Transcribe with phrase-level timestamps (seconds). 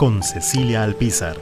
[0.00, 1.36] Con Cecilia Alpizar.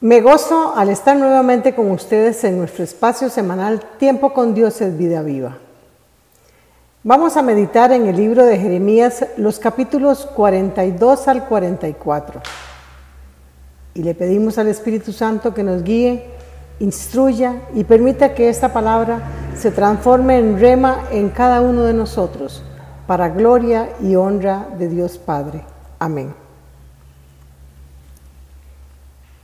[0.00, 4.96] Me gozo al estar nuevamente con ustedes en nuestro espacio semanal Tiempo con Dios es
[4.96, 5.58] vida viva.
[7.02, 12.40] Vamos a meditar en el libro de Jeremías los capítulos 42 al 44.
[13.94, 16.24] Y le pedimos al Espíritu Santo que nos guíe,
[16.80, 19.22] instruya y permita que esta palabra
[19.56, 22.62] se transforme en rema en cada uno de nosotros,
[23.06, 25.62] para gloria y honra de Dios Padre.
[25.98, 26.34] Amén.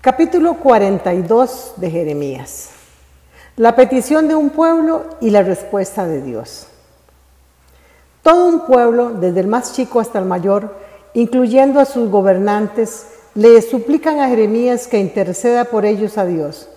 [0.01, 2.71] Capítulo 42 de Jeremías.
[3.57, 6.69] La petición de un pueblo y la respuesta de Dios.
[8.23, 10.77] Todo un pueblo, desde el más chico hasta el mayor,
[11.15, 16.69] incluyendo a sus gobernantes, le suplican a Jeremías que interceda por ellos a Dios.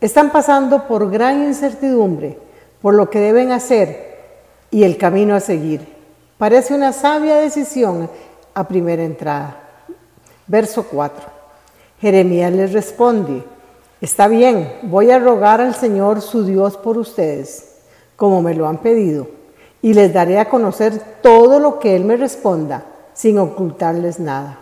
[0.00, 2.38] Están pasando por gran incertidumbre
[2.82, 4.18] por lo que deben hacer
[4.70, 5.86] y el camino a seguir.
[6.36, 8.10] Parece una sabia decisión
[8.54, 9.60] a primera entrada.
[10.48, 11.24] Verso 4.
[12.00, 13.44] Jeremías les responde,
[14.00, 17.76] está bien, voy a rogar al Señor su Dios por ustedes,
[18.16, 19.28] como me lo han pedido,
[19.80, 24.61] y les daré a conocer todo lo que Él me responda, sin ocultarles nada.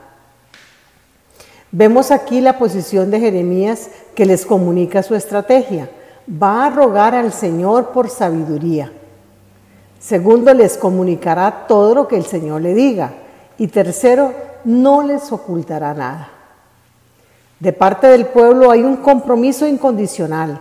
[1.73, 5.89] Vemos aquí la posición de Jeremías que les comunica su estrategia.
[6.31, 8.93] Va a rogar al Señor por sabiduría.
[10.01, 13.13] Segundo, les comunicará todo lo que el Señor le diga.
[13.59, 14.33] Y tercero,
[14.65, 16.31] no les ocultará nada.
[17.61, 20.59] De parte del pueblo hay un compromiso incondicional,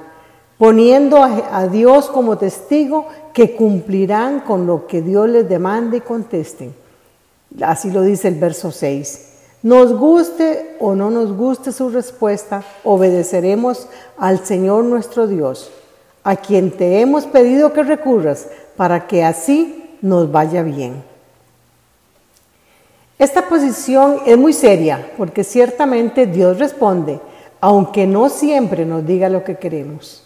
[0.57, 6.75] poniendo a, Dios como testigo que cumplirán con lo que Dios les demande y contesten.
[7.61, 9.28] Así lo dice el verso 6.
[9.61, 13.87] Nos guste o no nos guste su respuesta, obedeceremos
[14.17, 15.69] al Señor nuestro Dios,
[16.23, 21.03] a quien te hemos pedido que recurras para que así nos vaya bien.
[23.17, 27.19] Esta posición es muy seria porque ciertamente Dios responde,
[27.59, 30.23] aunque no siempre nos diga lo que queremos.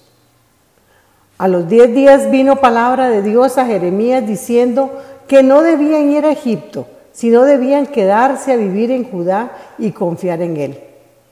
[1.39, 4.91] A los diez días vino palabra de Dios a Jeremías diciendo
[5.27, 10.41] que no debían ir a Egipto, sino debían quedarse a vivir en Judá y confiar
[10.41, 10.79] en Él.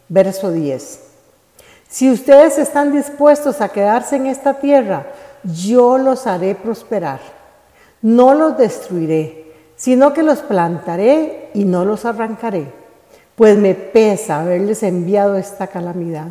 [0.07, 0.99] Verso 10.
[1.89, 5.07] Si ustedes están dispuestos a quedarse en esta tierra,
[5.43, 7.19] yo los haré prosperar.
[8.01, 9.41] No los destruiré
[9.81, 12.67] sino que los plantaré y no los arrancaré,
[13.35, 16.27] pues me pesa haberles enviado esta calamidad.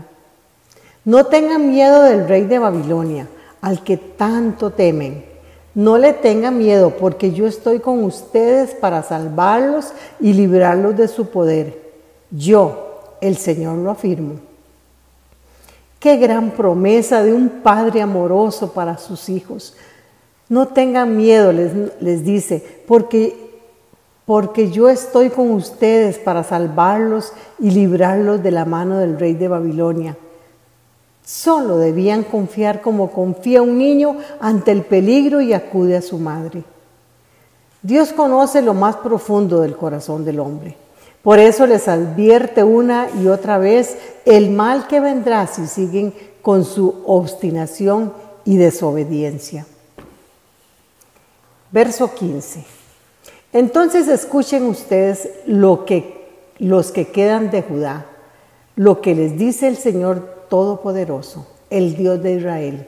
[1.05, 3.27] No tengan miedo del rey de Babilonia,
[3.60, 5.25] al que tanto temen.
[5.75, 11.26] No le tengan miedo, porque yo estoy con ustedes para salvarlos y librarlos de su
[11.26, 11.81] poder.
[12.31, 14.34] Yo, el Señor, lo afirmo.
[16.00, 19.76] Qué gran promesa de un Padre amoroso para sus hijos.
[20.48, 23.36] No tengan miedo, les, les dice, porque,
[24.25, 29.47] porque yo estoy con ustedes para salvarlos y librarlos de la mano del rey de
[29.47, 30.16] Babilonia.
[31.25, 36.64] Solo debían confiar como confía un niño ante el peligro y acude a su madre.
[37.82, 40.76] Dios conoce lo más profundo del corazón del hombre.
[41.22, 46.64] Por eso les advierte una y otra vez el mal que vendrá si siguen con
[46.64, 48.12] su obstinación
[48.44, 49.66] y desobediencia.
[51.70, 52.64] Verso 15.
[53.53, 56.20] Entonces escuchen ustedes lo que
[56.59, 58.06] los que quedan de Judá,
[58.77, 62.86] lo que les dice el Señor Todopoderoso, el Dios de Israel.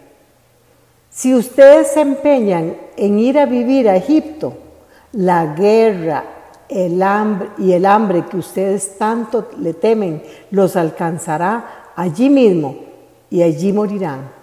[1.09, 4.53] Si ustedes se empeñan en ir a vivir a Egipto,
[5.13, 6.25] la guerra
[6.69, 12.77] el hambre, y el hambre que ustedes tanto le temen los alcanzará allí mismo
[13.31, 14.43] y allí morirán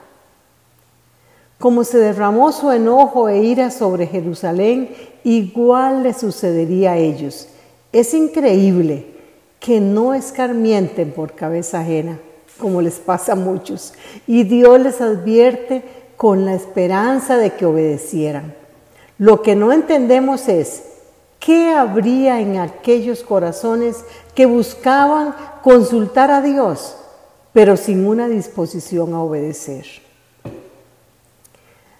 [1.59, 4.95] como se derramó su enojo e ira sobre Jerusalén,
[5.25, 7.49] igual le sucedería a ellos.
[7.91, 9.05] Es increíble
[9.59, 12.17] que no escarmienten por cabeza ajena,
[12.59, 13.93] como les pasa a muchos,
[14.27, 15.83] y Dios les advierte
[16.17, 18.53] con la esperanza de que obedecieran.
[19.17, 20.83] Lo que no entendemos es
[21.39, 24.03] ¿Qué habría en aquellos corazones
[24.35, 25.33] que buscaban
[25.63, 26.97] consultar a Dios,
[27.53, 29.85] pero sin una disposición a obedecer?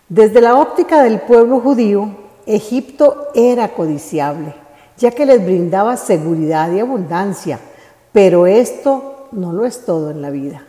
[0.10, 2.10] Desde la óptica del pueblo judío,
[2.46, 4.54] Egipto era codiciable,
[4.98, 7.60] ya que les brindaba seguridad y abundancia,
[8.12, 10.64] pero esto no lo es todo en la vida,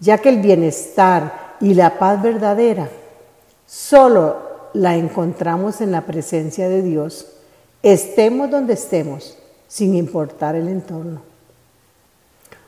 [0.00, 2.88] ya que el bienestar y la paz verdadera
[3.66, 4.36] solo
[4.74, 7.28] la encontramos en la presencia de Dios,
[7.82, 9.38] estemos donde estemos,
[9.68, 11.22] sin importar el entorno.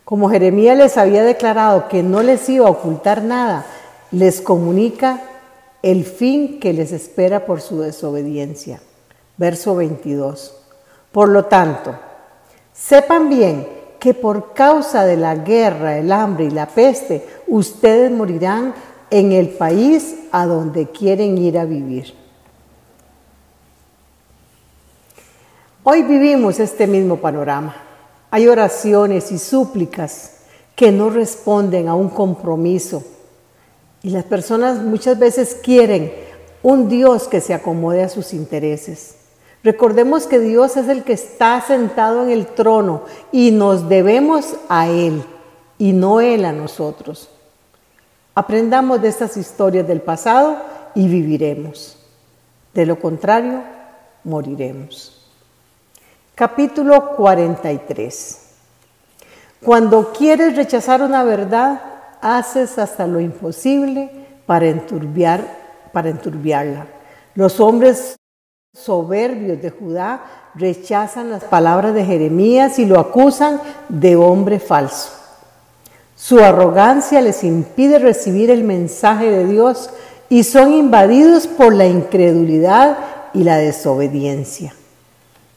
[0.04, 3.66] Como Jeremías les había declarado que no les iba a ocultar nada,
[4.12, 5.20] les comunica
[5.82, 8.80] el fin que les espera por su desobediencia.
[9.36, 10.56] Verso 22.
[11.10, 11.94] Por lo tanto,
[12.72, 18.74] sepan bien que por causa de la guerra, el hambre y la peste, ustedes morirán
[19.10, 22.14] en el país a donde quieren ir a vivir.
[25.82, 27.76] Hoy vivimos este mismo panorama.
[28.30, 30.32] Hay oraciones y súplicas
[30.74, 33.02] que no responden a un compromiso.
[34.02, 36.12] Y las personas muchas veces quieren
[36.62, 39.15] un Dios que se acomode a sus intereses.
[39.66, 43.02] Recordemos que Dios es el que está sentado en el trono
[43.32, 45.24] y nos debemos a Él
[45.76, 47.28] y no Él a nosotros.
[48.32, 50.58] Aprendamos de estas historias del pasado
[50.94, 51.98] y viviremos.
[52.74, 53.60] De lo contrario,
[54.22, 55.26] moriremos.
[56.36, 58.42] Capítulo 43.
[59.64, 61.82] Cuando quieres rechazar una verdad,
[62.20, 64.12] haces hasta lo imposible
[64.46, 65.40] para, enturbiar,
[65.92, 66.86] para enturbiarla.
[67.34, 68.15] Los hombres
[68.76, 70.20] soberbios de Judá
[70.54, 75.10] rechazan las palabras de Jeremías y lo acusan de hombre falso.
[76.14, 79.90] Su arrogancia les impide recibir el mensaje de Dios
[80.28, 82.98] y son invadidos por la incredulidad
[83.34, 84.74] y la desobediencia.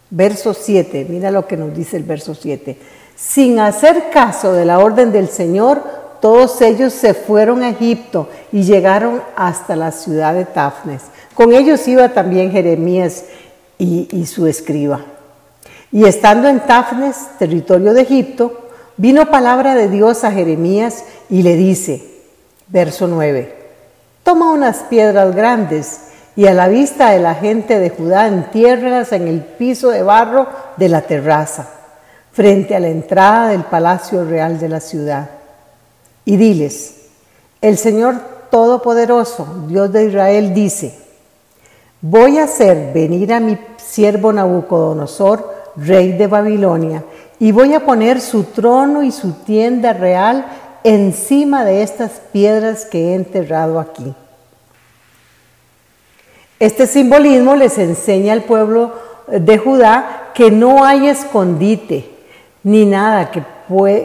[0.09, 2.77] Verso 7, mira lo que nos dice el verso 7.
[3.15, 5.83] Sin hacer caso de la orden del Señor,
[6.21, 11.03] todos ellos se fueron a Egipto y llegaron hasta la ciudad de Tafnes.
[11.33, 13.25] Con ellos iba también Jeremías
[13.77, 15.01] y, su escriba.
[15.91, 21.55] Y estando en Tafnes, territorio de Egipto, Vino palabra de Dios a Jeremías y le
[21.55, 22.03] dice,
[22.67, 23.55] verso 9,
[24.23, 26.01] toma unas piedras grandes
[26.35, 30.49] y a la vista de la gente de Judá entiérralas en el piso de barro
[30.75, 31.69] de la terraza,
[32.33, 35.29] frente a la entrada del palacio real de la ciudad.
[36.25, 36.95] Y diles,
[37.61, 38.15] el Señor
[38.51, 40.93] Todopoderoso, Dios de Israel, dice,
[42.01, 47.03] voy a hacer venir a mi siervo Nabucodonosor, rey de Babilonia,
[47.39, 50.45] y voy a poner su trono y su tienda real
[50.83, 54.13] encima de estas piedras que he enterrado aquí.
[56.59, 58.91] Este simbolismo les enseña al pueblo
[59.27, 62.09] de Judá que no hay escondite
[62.63, 63.43] ni nada que,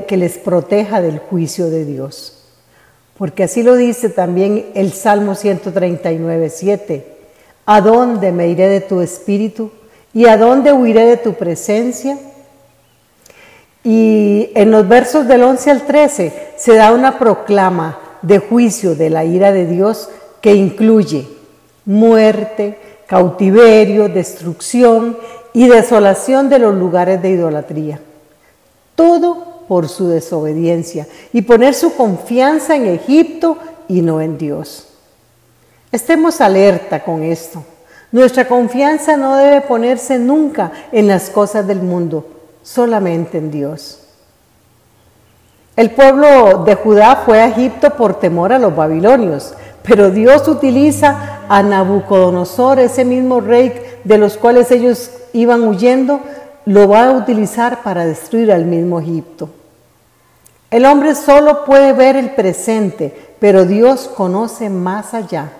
[0.06, 2.44] que les proteja del juicio de Dios.
[3.19, 7.13] Porque así lo dice también el Salmo 139, 7.
[7.66, 9.70] ¿A dónde me iré de tu espíritu?
[10.12, 12.19] ¿Y a dónde huiré de tu presencia?
[13.82, 19.11] Y en los versos del 11 al 13 se da una proclama de juicio de
[19.11, 20.08] la ira de Dios
[20.40, 21.26] que incluye
[21.84, 25.16] muerte, cautiverio, destrucción
[25.52, 28.00] y desolación de los lugares de idolatría.
[28.94, 34.93] Todo por su desobediencia y poner su confianza en Egipto y no en Dios.
[35.94, 37.62] Estemos alerta con esto.
[38.10, 42.26] Nuestra confianza no debe ponerse nunca en las cosas del mundo,
[42.64, 44.00] solamente en Dios.
[45.76, 51.42] El pueblo de Judá fue a Egipto por temor a los babilonios, pero Dios utiliza
[51.48, 56.18] a Nabucodonosor, ese mismo rey de los cuales ellos iban huyendo,
[56.64, 59.48] lo va a utilizar para destruir al mismo Egipto.
[60.72, 65.52] El hombre solo puede ver el presente, pero Dios conoce más allá,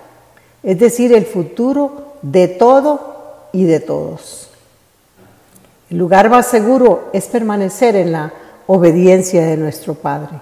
[0.65, 4.49] es decir, el futuro de todo y de todos.
[5.91, 8.33] El lugar más seguro es permanecer en la
[8.67, 10.41] obediencia de nuestro Padre.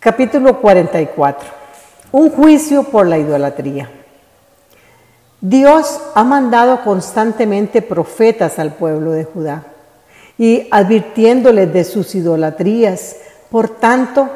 [0.00, 1.48] Capítulo 44.
[2.12, 3.88] Un juicio por la idolatría.
[5.40, 9.64] Dios ha mandado constantemente profetas al pueblo de Judá
[10.36, 13.16] y advirtiéndoles de sus idolatrías.
[13.50, 14.28] Por tanto,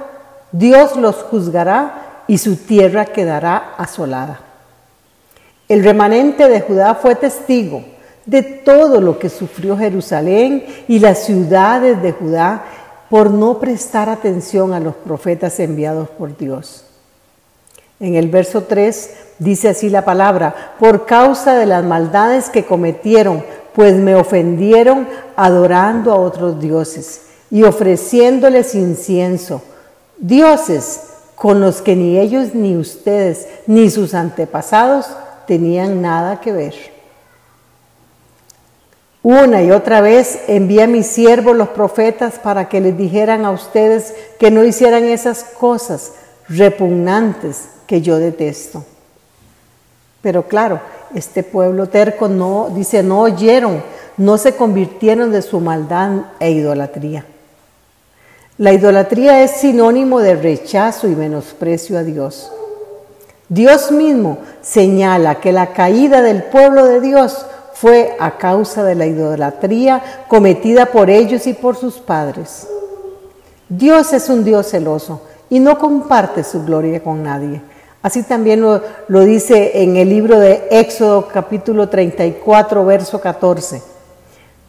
[0.52, 4.40] Dios los juzgará y su tierra quedará asolada.
[5.68, 7.84] El remanente de Judá fue testigo
[8.26, 12.64] de todo lo que sufrió Jerusalén y las ciudades de Judá
[13.10, 16.84] por no prestar atención a los profetas enviados por Dios.
[18.00, 23.44] En el verso 3 dice así la palabra, por causa de las maldades que cometieron,
[23.74, 29.62] pues me ofendieron adorando a otros dioses y ofreciéndoles incienso,
[30.18, 35.06] dioses con los que ni ellos ni ustedes ni sus antepasados
[35.46, 36.74] tenían nada que ver.
[39.22, 43.52] Una y otra vez envié a mis siervos los profetas para que les dijeran a
[43.52, 46.12] ustedes que no hicieran esas cosas
[46.48, 48.84] repugnantes que yo detesto.
[50.20, 50.80] Pero claro,
[51.14, 53.82] este pueblo terco no, dice, no oyeron,
[54.18, 57.24] no se convirtieron de su maldad e idolatría.
[58.56, 62.52] La idolatría es sinónimo de rechazo y menosprecio a Dios.
[63.48, 69.06] Dios mismo señala que la caída del pueblo de Dios fue a causa de la
[69.06, 72.68] idolatría cometida por ellos y por sus padres.
[73.68, 77.60] Dios es un Dios celoso y no comparte su gloria con nadie.
[78.02, 78.80] Así también lo,
[79.24, 83.82] dice en el libro de Éxodo capítulo 34, verso 14.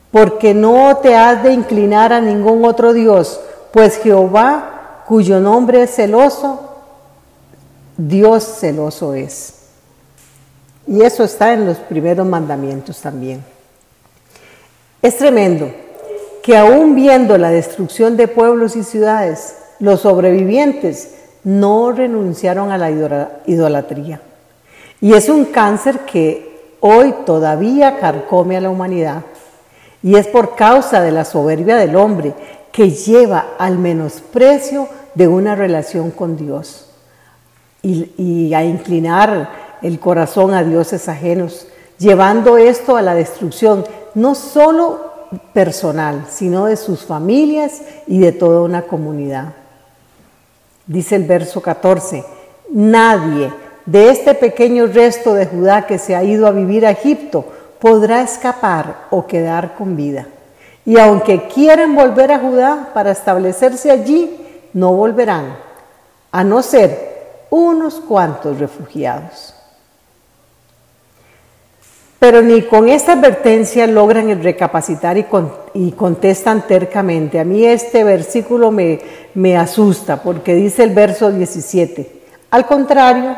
[0.10, 3.42] Porque no te has de inclinar a ningún otro Dios,
[3.76, 6.62] pues Jehová, cuyo nombre es celoso,
[7.98, 9.54] Dios celoso es.
[10.88, 13.44] Y eso está en los primeros mandamientos también.
[15.02, 15.70] Es tremendo
[16.42, 21.14] que aún viendo la destrucción de pueblos y ciudades, los sobrevivientes
[21.44, 22.92] no renunciaron a la
[23.46, 24.22] idolatría.
[25.02, 29.24] Y es un cáncer que hoy todavía carcome a la humanidad.
[30.02, 32.36] Y es por causa de la soberbia del hombre
[32.76, 36.88] que lleva al menosprecio de una relación con Dios
[37.82, 41.68] y, a inclinar el corazón a dioses ajenos,
[41.98, 48.60] llevando esto a la destrucción no solo personal, sino de sus familias y de toda
[48.64, 49.54] una comunidad.
[50.86, 52.26] Dice el verso 14,
[52.72, 53.54] nadie
[53.86, 57.46] de este pequeño resto de Judá que se ha ido a vivir a Egipto
[57.80, 60.28] podrá escapar o quedar con vida.
[60.86, 64.38] Y aunque quieran volver a Judá para establecerse allí,
[64.74, 65.58] no volverán,
[66.32, 67.16] a no ser
[67.50, 69.56] unos cuantos refugiados.
[72.20, 77.40] Pero ni con esta advertencia logran recapacitar y, contestan tercamente.
[77.40, 79.00] A mí este versículo me,
[79.34, 82.24] me asusta porque dice el verso 17.
[82.52, 83.36] Al contrario,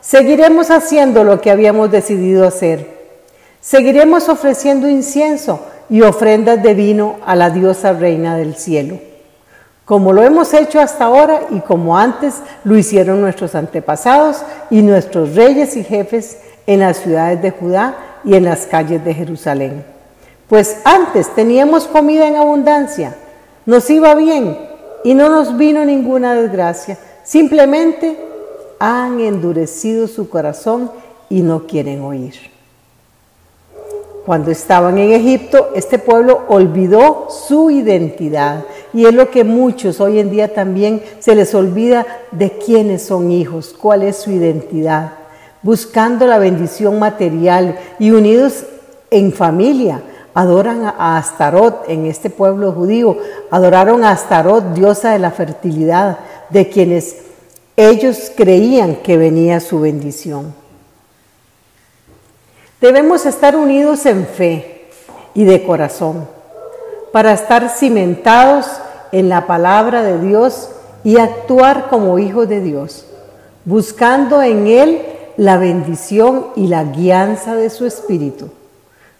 [0.00, 3.00] seguiremos haciendo lo que habíamos decidido hacer.
[3.60, 9.10] Seguiremos ofreciendo incienso y ofrendas de vino a la diosa reina del cielo
[9.90, 15.34] como lo hemos hecho hasta ahora y como antes lo hicieron nuestros antepasados y nuestros
[15.34, 19.84] reyes y jefes en las ciudades de Judá y en las calles de Jerusalén.
[20.48, 23.16] Pues antes teníamos comida en abundancia,
[23.66, 24.56] nos iba bien
[25.02, 28.16] y no nos vino ninguna desgracia, simplemente
[28.78, 30.92] han endurecido su corazón
[31.28, 32.34] y no quieren oír.
[34.30, 40.20] Cuando estaban en Egipto, este pueblo olvidó su identidad y es lo que muchos hoy
[40.20, 45.14] en día también se les olvida de quiénes son hijos, cuál es su identidad,
[45.62, 48.66] buscando la bendición material y unidos
[49.10, 50.00] en familia.
[50.32, 53.16] Adoran a Astarot en este pueblo judío,
[53.50, 56.20] adoraron a Astarot, diosa de la fertilidad,
[56.50, 57.16] de quienes
[57.74, 60.59] ellos creían que venía su bendición.
[62.80, 64.86] Debemos estar unidos en fe
[65.34, 66.26] y de corazón
[67.12, 68.66] para estar cimentados
[69.12, 70.70] en la palabra de Dios
[71.04, 73.04] y actuar como hijos de Dios,
[73.66, 75.02] buscando en Él
[75.36, 78.50] la bendición y la guianza de su Espíritu,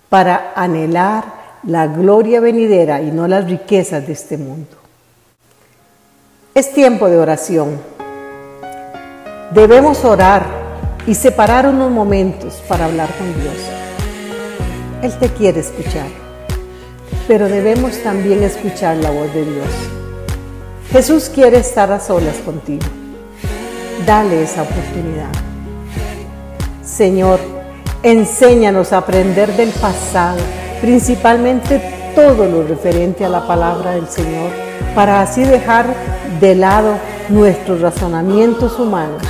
[0.09, 1.25] para anhelar
[1.63, 4.77] la gloria venidera y no las riquezas de este mundo.
[6.55, 7.79] Es tiempo de oración.
[9.53, 10.60] Debemos orar
[11.11, 13.57] y separar unos momentos para hablar con Dios.
[15.03, 16.07] Él te quiere escuchar,
[17.27, 19.67] pero debemos también escuchar la voz de Dios.
[20.93, 22.87] Jesús quiere estar a solas contigo.
[24.07, 25.33] Dale esa oportunidad.
[26.85, 27.41] Señor,
[28.05, 30.39] enséñanos a aprender del pasado,
[30.81, 31.83] principalmente
[32.15, 34.53] todo lo referente a la palabra del Señor,
[34.95, 35.93] para así dejar
[36.41, 36.95] de lado
[37.31, 39.25] nuestros razonamientos humanos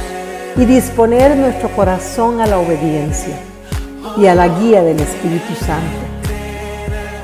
[0.56, 3.36] y disponer nuestro corazón a la obediencia
[4.16, 6.10] y a la guía del Espíritu Santo.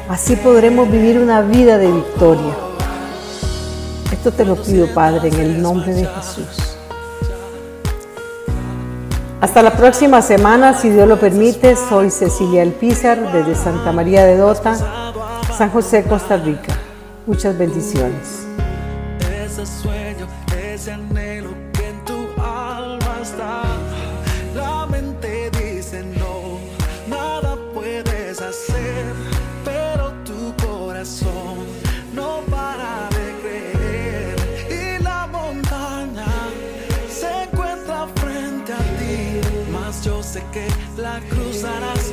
[0.09, 2.55] Así podremos vivir una vida de victoria.
[4.13, 6.77] Esto te lo pido, Padre, en el nombre de Jesús.
[9.41, 11.77] Hasta la próxima semana, si Dios lo permite.
[11.77, 14.77] Soy Cecilia Elpizar desde Santa María de Dota,
[15.57, 16.75] San José, Costa Rica.
[17.27, 18.47] Muchas bendiciones.
[41.21, 42.13] Cruzarás